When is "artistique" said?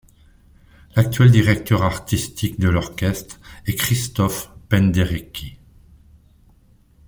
1.83-2.59